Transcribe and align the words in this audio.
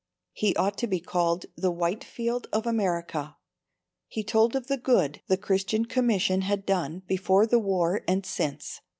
He 0.33 0.55
ought 0.55 0.79
to 0.79 0.87
be 0.87 0.99
called 0.99 1.45
the 1.55 1.69
Whitefield 1.69 2.47
of 2.51 2.65
America. 2.65 3.37
He 4.07 4.23
told 4.23 4.55
of 4.55 4.65
the 4.65 4.77
good 4.77 5.21
the 5.27 5.37
Christian 5.37 5.85
Commission 5.85 6.41
had 6.41 6.65
done 6.65 7.03
before 7.05 7.45
the 7.45 7.59
war 7.59 8.01
and 8.07 8.25
since. 8.25 8.81